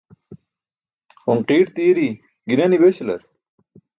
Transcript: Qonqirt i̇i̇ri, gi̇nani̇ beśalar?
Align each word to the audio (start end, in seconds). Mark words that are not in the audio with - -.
Qonqirt 1.23 1.75
i̇i̇ri, 1.85 2.09
gi̇nani̇ 2.47 2.77
beśalar? 2.83 3.21